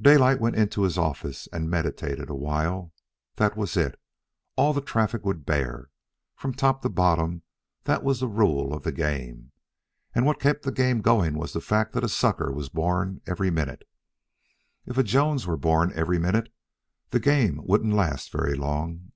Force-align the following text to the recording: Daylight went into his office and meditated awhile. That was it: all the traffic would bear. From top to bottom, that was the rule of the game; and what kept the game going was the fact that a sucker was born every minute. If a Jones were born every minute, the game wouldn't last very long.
Daylight 0.00 0.38
went 0.38 0.54
into 0.54 0.82
his 0.84 0.96
office 0.96 1.48
and 1.52 1.68
meditated 1.68 2.30
awhile. 2.30 2.92
That 3.34 3.56
was 3.56 3.76
it: 3.76 4.00
all 4.54 4.72
the 4.72 4.80
traffic 4.80 5.24
would 5.24 5.44
bear. 5.44 5.90
From 6.36 6.54
top 6.54 6.82
to 6.82 6.88
bottom, 6.88 7.42
that 7.82 8.04
was 8.04 8.20
the 8.20 8.28
rule 8.28 8.72
of 8.72 8.84
the 8.84 8.92
game; 8.92 9.50
and 10.14 10.24
what 10.24 10.38
kept 10.38 10.62
the 10.62 10.70
game 10.70 11.00
going 11.00 11.36
was 11.36 11.54
the 11.54 11.60
fact 11.60 11.92
that 11.94 12.04
a 12.04 12.08
sucker 12.08 12.52
was 12.52 12.68
born 12.68 13.20
every 13.26 13.50
minute. 13.50 13.82
If 14.86 14.96
a 14.96 15.02
Jones 15.02 15.44
were 15.44 15.56
born 15.56 15.90
every 15.96 16.20
minute, 16.20 16.52
the 17.10 17.18
game 17.18 17.60
wouldn't 17.64 17.94
last 17.94 18.30
very 18.30 18.54
long. 18.54 19.10